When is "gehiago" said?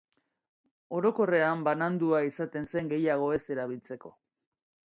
2.95-3.31